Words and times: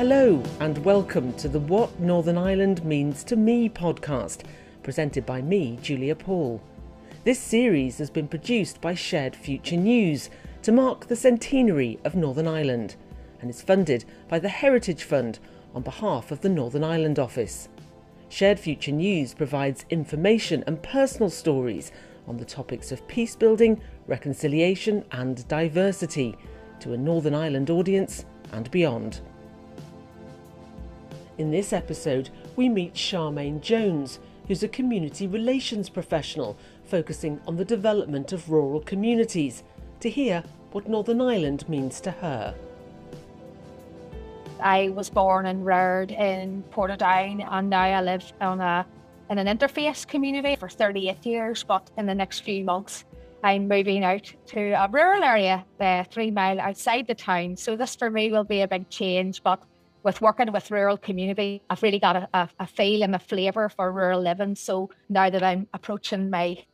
Hello, 0.00 0.42
and 0.60 0.78
welcome 0.78 1.34
to 1.34 1.46
the 1.46 1.60
What 1.60 2.00
Northern 2.00 2.38
Ireland 2.38 2.82
Means 2.86 3.22
to 3.24 3.36
Me 3.36 3.68
podcast, 3.68 4.44
presented 4.82 5.26
by 5.26 5.42
me, 5.42 5.78
Julia 5.82 6.14
Paul. 6.14 6.62
This 7.24 7.38
series 7.38 7.98
has 7.98 8.08
been 8.08 8.26
produced 8.26 8.80
by 8.80 8.94
Shared 8.94 9.36
Future 9.36 9.76
News 9.76 10.30
to 10.62 10.72
mark 10.72 11.06
the 11.06 11.16
centenary 11.16 11.98
of 12.02 12.14
Northern 12.14 12.48
Ireland 12.48 12.96
and 13.42 13.50
is 13.50 13.60
funded 13.60 14.06
by 14.26 14.38
the 14.38 14.48
Heritage 14.48 15.02
Fund 15.02 15.38
on 15.74 15.82
behalf 15.82 16.30
of 16.30 16.40
the 16.40 16.48
Northern 16.48 16.82
Ireland 16.82 17.18
Office. 17.18 17.68
Shared 18.30 18.58
Future 18.58 18.92
News 18.92 19.34
provides 19.34 19.84
information 19.90 20.64
and 20.66 20.82
personal 20.82 21.28
stories 21.28 21.92
on 22.26 22.38
the 22.38 22.46
topics 22.46 22.90
of 22.90 23.06
peace 23.06 23.36
building, 23.36 23.78
reconciliation, 24.06 25.04
and 25.12 25.46
diversity 25.46 26.38
to 26.78 26.94
a 26.94 26.96
Northern 26.96 27.34
Ireland 27.34 27.68
audience 27.68 28.24
and 28.50 28.70
beyond. 28.70 29.20
In 31.40 31.50
this 31.50 31.72
episode, 31.72 32.28
we 32.54 32.68
meet 32.68 32.92
Charmaine 32.92 33.62
Jones, 33.62 34.18
who's 34.46 34.62
a 34.62 34.68
community 34.68 35.26
relations 35.26 35.88
professional 35.88 36.54
focusing 36.84 37.40
on 37.46 37.56
the 37.56 37.64
development 37.64 38.34
of 38.34 38.50
rural 38.50 38.80
communities, 38.80 39.62
to 40.00 40.10
hear 40.10 40.44
what 40.72 40.86
Northern 40.86 41.22
Ireland 41.22 41.66
means 41.66 41.98
to 42.02 42.10
her. 42.10 42.54
I 44.62 44.90
was 44.90 45.08
born 45.08 45.46
and 45.46 45.64
reared 45.64 46.10
in 46.10 46.62
Portadown, 46.72 47.42
and 47.50 47.70
now 47.70 47.84
I 47.84 48.02
live 48.02 48.30
on 48.42 48.60
a 48.60 48.86
in 49.30 49.38
an 49.38 49.46
interface 49.46 50.06
community 50.06 50.56
for 50.56 50.68
38 50.68 51.24
years. 51.24 51.64
But 51.64 51.90
in 51.96 52.04
the 52.04 52.14
next 52.14 52.40
few 52.40 52.64
months, 52.64 53.06
I'm 53.42 53.66
moving 53.66 54.04
out 54.04 54.30
to 54.48 54.72
a 54.72 54.90
rural 54.92 55.24
area, 55.24 55.64
uh, 55.80 56.04
three 56.04 56.30
mile 56.30 56.60
outside 56.60 57.06
the 57.06 57.14
town. 57.14 57.56
So 57.56 57.76
this 57.76 57.96
for 57.96 58.10
me 58.10 58.30
will 58.30 58.44
be 58.44 58.60
a 58.60 58.68
big 58.68 58.90
change. 58.90 59.42
But 59.42 59.62
with 60.02 60.20
working 60.20 60.52
with 60.52 60.70
rural 60.70 60.96
community, 60.96 61.62
I've 61.68 61.82
really 61.82 61.98
got 61.98 62.16
a, 62.16 62.28
a, 62.34 62.48
a 62.60 62.66
feel 62.66 63.02
and 63.02 63.14
a 63.14 63.18
flavour 63.18 63.68
for 63.68 63.92
rural 63.92 64.20
living. 64.20 64.54
So 64.54 64.90
now 65.08 65.30
that 65.30 65.42
I'm 65.42 65.68
approaching 65.74 66.30
my 66.30 66.64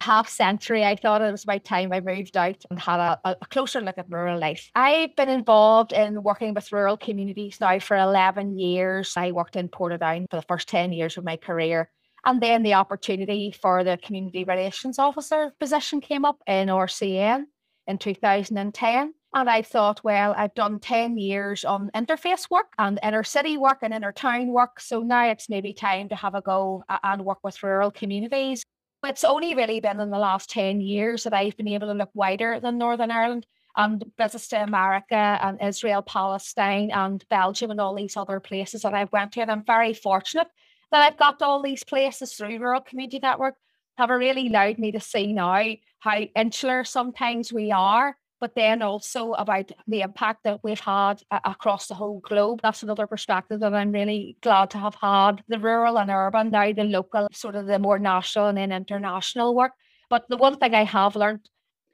half 0.00 0.28
century, 0.28 0.84
I 0.84 0.96
thought 0.96 1.22
it 1.22 1.32
was 1.32 1.44
about 1.44 1.64
time 1.64 1.92
I 1.92 2.00
moved 2.00 2.36
out 2.36 2.64
and 2.70 2.78
had 2.78 3.00
a, 3.00 3.20
a, 3.24 3.46
closer 3.46 3.80
look 3.80 3.98
at 3.98 4.10
rural 4.10 4.38
life. 4.38 4.70
I've 4.74 5.16
been 5.16 5.28
involved 5.28 5.92
in 5.92 6.22
working 6.22 6.54
with 6.54 6.70
rural 6.72 6.96
communities 6.96 7.58
now 7.60 7.78
for 7.78 7.96
11 7.96 8.58
years. 8.58 9.14
I 9.16 9.32
worked 9.32 9.56
in 9.56 9.68
Portadown 9.68 10.26
for 10.30 10.36
the 10.36 10.46
first 10.48 10.68
10 10.68 10.92
years 10.92 11.16
of 11.16 11.24
my 11.24 11.36
career. 11.36 11.90
And 12.24 12.40
then 12.40 12.62
the 12.62 12.74
opportunity 12.74 13.52
for 13.52 13.84
the 13.84 13.98
community 14.02 14.44
relations 14.44 14.98
officer 14.98 15.52
position 15.60 16.00
came 16.00 16.24
up 16.24 16.42
in 16.46 16.68
RCN 16.68 17.44
in 17.86 17.98
2010. 17.98 19.14
And 19.36 19.50
I 19.50 19.60
thought, 19.60 20.02
well, 20.02 20.34
I've 20.34 20.54
done 20.54 20.80
10 20.80 21.18
years 21.18 21.62
on 21.62 21.90
interface 21.94 22.48
work 22.48 22.72
and 22.78 22.98
inner 23.02 23.22
city 23.22 23.58
work 23.58 23.80
and 23.82 23.92
inner 23.92 24.10
town 24.10 24.48
work. 24.48 24.80
So 24.80 25.00
now 25.00 25.28
it's 25.28 25.50
maybe 25.50 25.74
time 25.74 26.08
to 26.08 26.16
have 26.16 26.34
a 26.34 26.40
go 26.40 26.82
and 27.04 27.22
work 27.22 27.40
with 27.44 27.62
rural 27.62 27.90
communities. 27.90 28.64
It's 29.04 29.24
only 29.24 29.54
really 29.54 29.78
been 29.78 30.00
in 30.00 30.08
the 30.08 30.18
last 30.18 30.48
10 30.48 30.80
years 30.80 31.24
that 31.24 31.34
I've 31.34 31.54
been 31.58 31.68
able 31.68 31.88
to 31.88 31.92
look 31.92 32.08
wider 32.14 32.60
than 32.60 32.78
Northern 32.78 33.10
Ireland 33.10 33.46
and 33.76 34.02
visits 34.16 34.48
to 34.48 34.62
America 34.62 35.38
and 35.42 35.60
Israel, 35.60 36.00
Palestine 36.00 36.90
and 36.90 37.22
Belgium 37.28 37.70
and 37.70 37.78
all 37.78 37.94
these 37.94 38.16
other 38.16 38.40
places 38.40 38.82
that 38.82 38.94
I've 38.94 39.12
went 39.12 39.32
to. 39.32 39.42
And 39.42 39.50
I'm 39.50 39.64
very 39.66 39.92
fortunate 39.92 40.48
that 40.92 41.02
I've 41.02 41.18
got 41.18 41.42
all 41.42 41.60
these 41.60 41.84
places 41.84 42.32
through 42.32 42.58
Rural 42.58 42.80
Community 42.80 43.18
Network 43.22 43.56
have 43.98 44.08
really 44.08 44.46
allowed 44.46 44.78
me 44.78 44.92
to 44.92 45.00
see 45.00 45.34
now 45.34 45.62
how 45.98 46.20
insular 46.34 46.84
sometimes 46.84 47.52
we 47.52 47.70
are 47.70 48.16
but 48.40 48.54
then 48.54 48.82
also 48.82 49.32
about 49.32 49.70
the 49.86 50.02
impact 50.02 50.44
that 50.44 50.60
we've 50.62 50.80
had 50.80 51.22
uh, 51.30 51.40
across 51.44 51.86
the 51.86 51.94
whole 51.94 52.20
globe. 52.20 52.60
That's 52.62 52.82
another 52.82 53.06
perspective 53.06 53.60
that 53.60 53.74
I'm 53.74 53.92
really 53.92 54.36
glad 54.42 54.70
to 54.70 54.78
have 54.78 54.96
had 54.96 55.42
the 55.48 55.58
rural 55.58 55.98
and 55.98 56.10
urban, 56.10 56.50
now 56.50 56.72
the 56.72 56.84
local, 56.84 57.28
sort 57.32 57.54
of 57.54 57.66
the 57.66 57.78
more 57.78 57.98
national 57.98 58.46
and 58.46 58.58
then 58.58 58.72
international 58.72 59.54
work. 59.54 59.72
But 60.10 60.26
the 60.28 60.36
one 60.36 60.56
thing 60.58 60.74
I 60.74 60.84
have 60.84 61.16
learned 61.16 61.48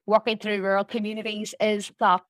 working 0.07 0.39
through 0.39 0.63
rural 0.63 0.85
communities 0.85 1.55
is 1.61 1.93
that 2.01 2.23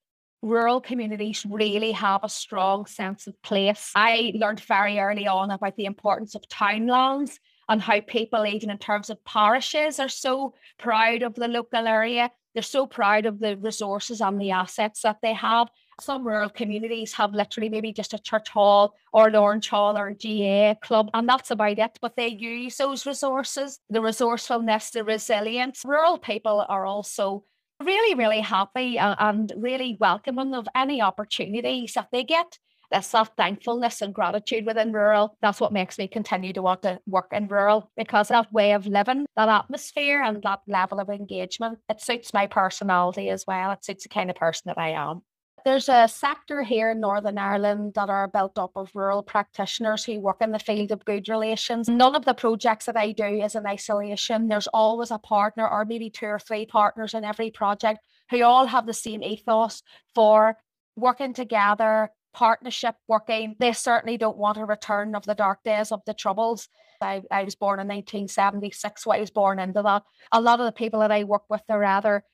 rural 0.43 0.81
communities 0.81 1.47
really 1.49 1.93
have 1.93 2.23
a 2.23 2.29
strong 2.29 2.85
sense 2.87 3.27
of 3.27 3.41
place. 3.43 3.93
I 3.95 4.33
learned 4.35 4.61
very 4.61 4.99
early 4.99 5.27
on 5.27 5.51
about 5.51 5.77
the 5.77 5.87
importance 5.87 6.35
of 6.35 6.47
townlands 6.49 7.39
and 7.69 7.81
how 7.81 8.01
people, 8.01 8.47
even 8.47 8.71
in 8.71 8.79
terms 8.79 9.11
of 9.11 9.25
parishes, 9.25 9.99
are 9.99 10.09
so 10.09 10.55
proud 10.79 11.23
of 11.23 11.35
the 11.35 11.49
local 11.49 11.87
area 11.87 12.31
they're 12.55 12.63
so 12.63 12.87
proud 12.87 13.27
of 13.27 13.39
the 13.39 13.57
resources 13.57 14.21
and 14.21 14.41
the 14.41 14.51
assets 14.51 15.03
that 15.03 15.19
they 15.23 15.33
have. 15.33 15.69
Some 16.01 16.27
rural 16.27 16.51
communities 16.51 17.13
have 17.15 17.33
literally 17.33 17.69
maybe 17.69 17.93
just 17.93 18.15
a 18.15 18.19
church 18.19 18.49
hall 18.49 18.95
or 19.13 19.29
an 19.29 19.37
orange 19.37 19.69
hall 19.69 19.97
or 19.97 20.09
a 20.09 20.15
GAA 20.15 20.75
club, 20.81 21.11
and 21.15 21.29
that's 21.29 21.51
about 21.51 21.79
it. 21.79 21.99
But 22.01 22.17
they 22.17 22.29
use 22.29 22.77
those 22.77 23.07
resources, 23.07 23.79
the 23.89 24.03
resourcefulness, 24.03 24.91
the 24.91 25.05
resilience. 25.05 25.83
Rural 25.85 26.19
people 26.19 26.65
are 26.69 26.87
also 26.87 27.45
really, 27.83 28.15
really 28.15 28.41
happy 28.41 28.99
uh, 28.99 29.17
and 29.19 29.53
really 29.57 29.97
welcoming 29.99 30.55
of 30.55 30.69
any 30.75 31.01
opportunities 31.01 31.95
that 31.95 32.09
they 32.13 32.25
get 32.25 32.59
that 32.93 33.05
self 33.05 33.31
thankfulness 33.37 34.03
and 34.03 34.15
gratitude 34.15 34.67
within 34.67 34.93
rural. 34.93 35.37
That's 35.43 35.61
what 35.61 35.73
makes 35.73 35.99
me 35.99 36.07
continue 36.07 36.53
to 36.53 36.63
want 36.63 36.83
to 36.83 37.01
work 37.07 37.29
in 37.33 37.49
rural 37.49 37.91
because 37.97 38.29
that 38.29 38.53
way 38.53 38.73
of 38.73 38.87
living, 38.87 39.27
that 39.37 39.49
atmosphere, 39.49 40.23
and 40.23 40.43
that 40.43 40.61
level 40.69 41.01
of 41.01 41.09
engagement, 41.09 41.79
it 41.89 42.01
suits 42.01 42.33
my 42.33 42.47
personality 42.47 43.29
as 43.31 43.45
well. 43.47 43.73
It 43.73 43.85
suits 43.85 44.05
the 44.05 44.09
kind 44.09 44.31
of 44.31 44.37
person 44.37 44.65
that 44.67 44.79
I 44.79 44.91
am. 44.91 45.23
There's 45.65 45.89
a 45.89 46.09
sector 46.09 46.65
here 46.65 46.91
in 46.91 46.99
Northern 46.99 47.39
Ireland 47.39 47.93
that 47.95 48.11
are 48.11 48.27
built 48.27 48.59
up 48.59 48.73
of 48.75 48.91
rural 48.95 49.23
practitioners 49.23 50.05
who 50.05 50.19
work 50.19 50.39
in 50.41 50.51
the 50.51 50.59
field 50.59 50.91
of 50.91 51.05
good 51.05 51.29
relations. 51.29 51.89
None 51.89 52.17
of 52.17 52.25
the 52.25 52.35
projects 52.35 52.87
that 52.87 52.97
I 52.97 53.13
do 53.13 53.25
is 53.25 53.55
in 53.55 53.65
isolation. 53.65 54.49
There's 54.49 54.67
always 54.67 55.13
a 55.13 55.19
partner 55.19 55.69
or 55.69 55.85
maybe 55.85 56.11
two 56.11 56.27
or 56.27 56.41
three 56.41 56.67
partners 56.67 57.15
in 57.15 57.25
every 57.25 57.53
project 57.53 58.01
who 58.31 58.43
all 58.43 58.67
have 58.67 58.87
the 58.87 58.93
same 58.93 59.23
ethos 59.23 59.85
for 60.17 60.57
working 60.97 61.33
together, 61.33 62.11
partnership 62.33 62.95
working. 63.09 63.57
They 63.59 63.73
certainly 63.73 64.17
don't 64.17 64.37
want 64.37 64.59
a 64.59 64.65
return 64.65 65.15
of 65.15 65.25
the 65.25 65.35
dark 65.35 65.63
days 65.63 65.93
of 65.93 66.03
the 66.07 66.15
troubles. 66.15 66.69
I, 67.01 67.23
I 67.31 67.45
was 67.45 67.55
born 67.55 67.81
in 67.81 67.89
1976, 67.89 69.03
so 69.03 69.11
I 69.11 69.19
was 69.19 69.31
born 69.31 69.59
into 69.59 69.83
that. 69.83 70.03
A 70.31 70.41
lot 70.41 70.61
of 70.61 70.67
the 70.67 70.73
people 70.73 71.01
that 71.01 71.11
I 71.11 71.25
work 71.25 71.43
with 71.49 71.63
are 71.69 71.79
rather 71.79 72.25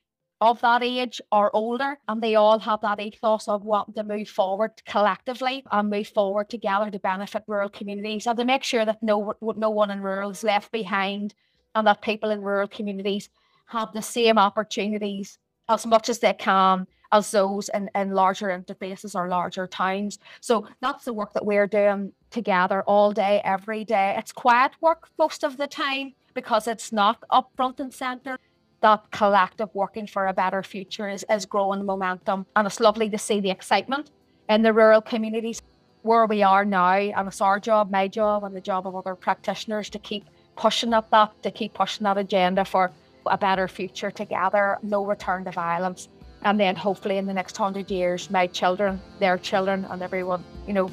of 0.41 0.61
that 0.61 0.83
age 0.83 1.21
or 1.33 1.55
older, 1.55 1.99
and 2.07 2.23
they 2.23 2.37
all 2.37 2.59
have 2.61 2.81
that 2.83 3.01
ethos 3.01 3.49
of 3.49 3.65
wanting 3.65 3.95
to 3.95 4.05
move 4.05 4.29
forward 4.29 4.71
collectively 4.87 5.65
and 5.73 5.91
move 5.91 6.09
forward 6.09 6.49
together 6.49 6.91
to 6.91 6.99
benefit 6.99 7.43
rural 7.49 7.69
communities 7.69 8.27
and 8.27 8.39
to 8.39 8.45
make 8.45 8.63
sure 8.63 8.85
that 8.85 9.03
no, 9.03 9.35
no 9.41 9.71
one 9.71 9.91
in 9.91 10.01
rural 10.01 10.31
is 10.31 10.45
left 10.45 10.71
behind 10.71 11.35
and 11.75 11.87
that 11.87 12.03
people 12.03 12.31
in 12.31 12.41
rural 12.41 12.69
communities 12.69 13.31
have 13.67 13.93
the 13.93 14.03
same 14.03 14.39
opportunities 14.39 15.39
as 15.69 15.85
much 15.85 16.09
as 16.09 16.21
they 16.21 16.33
can 16.33 16.87
as 17.13 17.31
those 17.31 17.71
in, 17.73 17.91
in 17.95 18.11
larger 18.11 18.49
interfaces 18.49 19.15
or 19.15 19.29
larger 19.29 19.67
towns. 19.67 20.19
So 20.41 20.67
that's 20.81 21.05
the 21.05 21.13
work 21.13 21.33
that 21.35 21.47
we're 21.47 21.67
doing 21.67 22.13
together 22.31 22.83
all 22.83 23.13
day, 23.13 23.41
every 23.45 23.85
day. 23.85 24.15
It's 24.19 24.33
quiet 24.33 24.73
work 24.81 25.09
most 25.19 25.45
of 25.45 25.57
the 25.57 25.67
time 25.67 26.15
because 26.35 26.67
it's 26.67 26.93
not 26.93 27.23
up 27.31 27.51
front 27.57 27.81
and 27.81 27.93
centre. 27.93 28.39
That 28.81 29.11
collective 29.11 29.71
working 29.75 30.07
for 30.07 30.27
a 30.27 30.33
better 30.33 30.63
future 30.63 31.09
is, 31.09 31.25
is 31.31 31.47
growing 31.47 31.85
momentum. 31.85 32.47
And 32.55 32.67
it's 32.67 32.81
lovely 32.81 33.11
to 33.11 33.19
see 33.19 33.41
the 33.41 33.51
excitement 33.51 34.11
in 34.49 34.63
the 34.63 34.73
rural 34.73 35.01
communities 35.01 35.61
where 36.03 36.27
we 36.27 36.43
are 36.43 36.65
now. 36.65 36.93
And 36.93 37.27
it's 37.27 37.41
our 37.41 37.59
job, 37.59 37.91
my 37.91 38.07
job, 38.07 38.45
and 38.45 38.55
the 38.55 38.61
job 38.61 38.87
of 38.87 38.95
other 38.95 39.17
practitioners 39.17 39.91
to 39.91 39.99
keep 39.99 40.27
pushing 40.57 40.93
at 40.95 41.11
that, 41.11 41.43
to 41.43 41.51
keep 41.51 41.75
pushing 41.75 42.05
that 42.05 42.19
agenda 42.19 42.65
for 42.65 42.93
a 43.27 43.37
better 43.37 43.67
future 43.67 44.11
together, 44.11 44.79
no 44.83 45.05
return 45.05 45.45
to 45.45 45.51
violence 45.51 46.09
and 46.43 46.59
then 46.59 46.77
hopefully 46.77 47.19
in 47.19 47.27
the 47.27 47.35
next 47.35 47.57
hundred 47.57 47.91
years, 47.91 48.31
my 48.31 48.47
children, 48.47 49.01
their 49.19 49.39
children, 49.39 49.87
and 49.91 50.03
everyone, 50.03 50.45
you 50.67 50.73
know, 50.73 50.91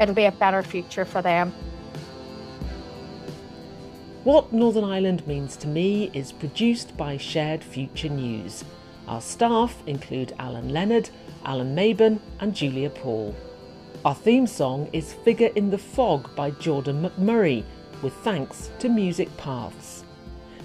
it'll 0.00 0.14
be 0.14 0.26
a 0.26 0.32
better 0.32 0.62
future 0.62 1.04
for 1.04 1.22
them. 1.22 1.52
What 4.24 4.52
Northern 4.52 4.84
Ireland 4.84 5.26
means 5.26 5.56
to 5.56 5.68
me 5.68 6.10
is 6.12 6.32
produced 6.32 6.96
by 6.96 7.16
Shared 7.16 7.64
Future 7.64 8.08
News. 8.08 8.64
Our 9.06 9.20
staff 9.20 9.82
include 9.86 10.34
Allan 10.38 10.68
Leonard, 10.68 11.08
Alan 11.44 11.74
Meban, 11.74 12.20
and 12.40 12.54
Julia 12.54 12.90
Paul. 12.90 13.34
Our 14.04 14.14
theme 14.14 14.46
song 14.46 14.88
is 14.92 15.14
Figure 15.14 15.50
in 15.54 15.70
the 15.70 15.78
Fog 15.78 16.34
by 16.36 16.50
Jordan 16.50 17.02
McMurray, 17.02 17.64
with 18.02 18.12
thanks 18.16 18.70
to 18.80 18.88
Music 18.88 19.34
Paths. 19.38 20.04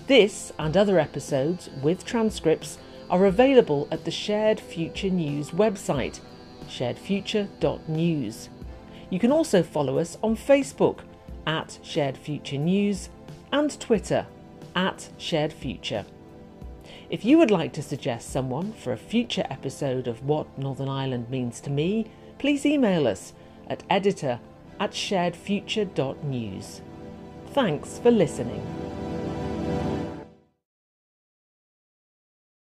This 0.07 0.51
and 0.59 0.75
other 0.75 0.99
episodes 0.99 1.69
with 1.81 2.03
transcripts 2.03 2.77
are 3.13 3.27
available 3.27 3.87
at 3.91 4.05
the 4.05 4.11
Shared 4.11 4.59
Future 4.59 5.11
News 5.11 5.51
website, 5.51 6.19
sharedfuture.news. 6.67 8.49
You 9.11 9.19
can 9.19 9.31
also 9.31 9.61
follow 9.61 9.99
us 9.99 10.17
on 10.23 10.35
Facebook 10.35 11.01
at 11.45 11.77
Shared 11.83 12.17
Future 12.17 12.57
News 12.57 13.09
and 13.51 13.79
Twitter 13.79 14.25
at 14.75 15.11
Shared 15.19 15.53
Future. 15.53 16.05
If 17.11 17.23
you 17.23 17.37
would 17.37 17.51
like 17.51 17.71
to 17.73 17.83
suggest 17.83 18.31
someone 18.31 18.73
for 18.73 18.91
a 18.93 18.97
future 18.97 19.45
episode 19.47 20.07
of 20.07 20.25
What 20.25 20.57
Northern 20.57 20.89
Ireland 20.89 21.29
Means 21.29 21.61
to 21.61 21.69
Me, 21.69 22.07
please 22.39 22.65
email 22.65 23.07
us 23.07 23.33
at 23.67 23.83
editor 23.91 24.39
at 24.79 24.89
sharedfuture.news. 24.89 26.81
Thanks 27.51 27.99
for 27.99 28.09
listening. 28.09 28.92